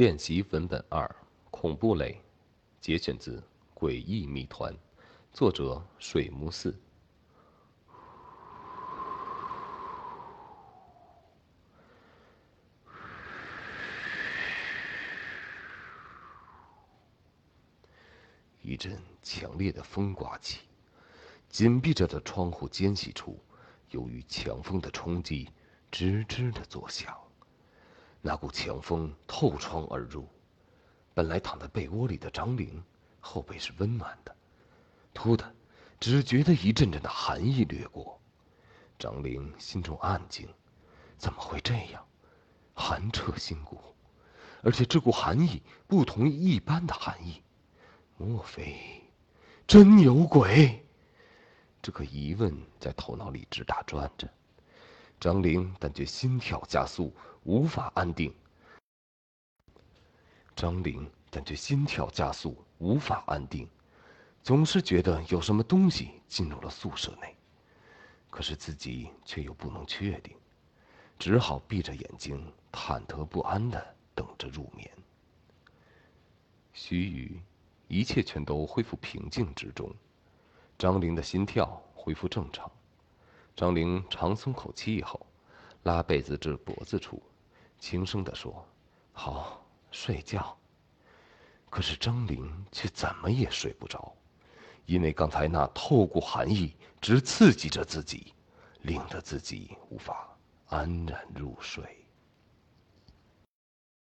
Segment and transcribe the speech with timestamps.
[0.00, 1.14] 练习文本二：
[1.50, 2.18] 恐怖类，
[2.80, 3.36] 节选自
[3.78, 4.72] 《诡异谜团》，
[5.30, 6.74] 作者水木寺。
[18.62, 20.60] 一阵强烈的风刮起，
[21.50, 23.38] 紧闭着的窗户间隙处，
[23.90, 25.50] 由于强风的冲击，
[25.92, 27.14] 吱吱的作响。
[28.22, 30.28] 那股强风透窗而入，
[31.14, 32.82] 本来躺在被窝里的张玲，
[33.18, 34.36] 后背是温暖的，
[35.14, 35.54] 突的，
[35.98, 38.20] 只觉得一阵阵的寒意掠过。
[38.98, 40.46] 张玲心中暗惊：
[41.16, 42.04] 怎么会这样？
[42.74, 43.80] 寒彻心骨，
[44.62, 47.42] 而且这股寒意不同于一般的寒意。
[48.18, 49.02] 莫非
[49.66, 50.86] 真有鬼？
[51.80, 54.28] 这个疑问在头脑里直打转着。
[55.20, 58.34] 张玲感觉心跳加速，无法安定。
[60.56, 63.68] 张玲感觉心跳加速，无法安定，
[64.42, 67.36] 总是觉得有什么东西进入了宿舍内，
[68.30, 70.34] 可是自己却又不能确定，
[71.18, 74.90] 只好闭着眼睛，忐忑不安的等着入眠。
[76.72, 77.40] 须臾。
[77.88, 79.92] 一切全都恢复平静之中，
[80.78, 82.70] 张玲的心跳恢复正常。
[83.54, 85.26] 张玲长松口气以后，
[85.82, 87.22] 拉被子至脖子处，
[87.78, 88.66] 轻声地说
[89.12, 90.56] ：“好，睡觉。”
[91.68, 94.12] 可是张玲却怎么也睡不着，
[94.86, 98.34] 因为刚才那透骨寒意直刺激着自己，
[98.82, 102.04] 令得自己无法安然入睡。